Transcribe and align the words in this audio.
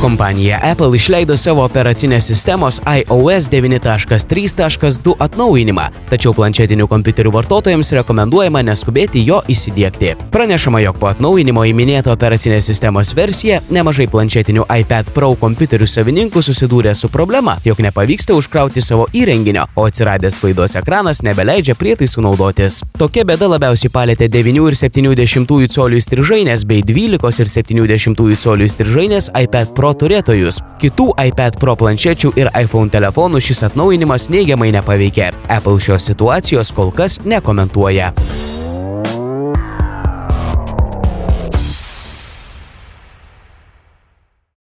Kompanija 0.00 0.60
Apple 0.62 0.94
išleido 0.96 1.34
savo 1.36 1.64
operacinės 1.66 2.28
sistemos 2.30 2.76
iOS 2.86 3.48
9.3.2 3.50 5.14
atnaujinimą, 5.18 5.86
tačiau 6.06 6.30
planšetinių 6.36 6.86
kompiuterių 6.86 7.32
vartotojams 7.34 7.90
rekomenduojama 7.98 8.62
neskubėti 8.68 9.24
jo 9.26 9.40
įsidėkti. 9.50 10.12
Pranešama, 10.30 10.78
jog 10.84 11.00
po 11.02 11.08
atnaujinimo 11.10 11.64
į 11.66 11.72
minėtą 11.74 12.12
operacinės 12.14 12.68
sistemos 12.70 13.10
versiją 13.18 13.58
nemažai 13.74 14.06
planšetinių 14.12 14.68
iPad 14.76 15.10
Pro 15.16 15.32
kompiuterių 15.40 15.88
savininkų 15.90 16.44
susidūrė 16.46 16.94
su 16.94 17.10
problema, 17.10 17.56
jog 17.66 17.82
nepavyksta 17.82 18.38
užkrauti 18.38 18.84
savo 18.84 19.08
įrenginio, 19.10 19.66
o 19.74 19.88
atsiradęs 19.90 20.38
klaidos 20.38 20.78
ekranas 20.78 21.24
nebeleidžia 21.26 21.74
prietaisų 21.74 22.22
naudotis. 22.28 22.84
Tokia 23.02 23.26
bėda 23.26 23.50
labiausiai 23.50 23.90
palėtė 23.90 24.30
9,7 24.30 25.66
colių 25.74 25.98
įstrižainės 25.98 26.68
bei 26.70 26.86
12 26.86 27.42
ir 27.42 27.52
70 27.58 28.38
colių 28.46 28.70
įstrižainės 28.70 29.32
iPad 29.42 29.74
Pro 29.88 29.94
turėtojus. 29.96 30.58
Kitų 30.82 31.06
iPad 31.30 31.54
Pro 31.62 31.72
planšečių 31.80 32.34
ir 32.36 32.50
iPhone 32.60 32.92
telefonų 32.92 33.40
šis 33.40 33.64
atnaujinimas 33.70 34.28
neigiamai 34.28 34.68
nepaveikė. 34.76 35.30
Apple 35.48 35.80
šios 35.80 36.10
situacijos 36.10 36.74
kol 36.76 36.92
kas 36.92 37.16
nekomentuoja. 37.24 38.12